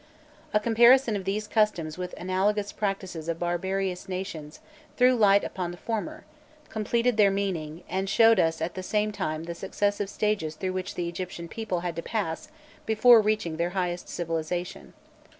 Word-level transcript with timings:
A 0.51 0.59
comparison 0.59 1.15
of 1.15 1.25
these 1.25 1.47
customs 1.47 1.95
with 1.95 2.15
analogous 2.17 2.71
practices 2.71 3.29
of 3.29 3.37
barbarous 3.37 4.09
nations 4.09 4.59
threw 4.97 5.13
light 5.15 5.43
upon 5.43 5.69
the 5.69 5.77
former, 5.77 6.25
completed 6.69 7.17
their 7.17 7.29
meaning, 7.29 7.83
and 7.87 8.09
showed 8.09 8.39
us 8.39 8.61
at 8.63 8.73
the 8.73 8.81
same 8.81 9.11
time 9.11 9.43
the 9.43 9.53
successive 9.53 10.09
stages 10.09 10.55
through 10.55 10.73
which 10.73 10.95
the 10.95 11.07
Egyptian 11.07 11.47
people 11.47 11.81
had 11.81 11.95
to 11.95 12.01
pass 12.01 12.47
before 12.87 13.21
reaching 13.21 13.57
their 13.57 13.69
highest 13.77 14.09
civilization. 14.09 14.93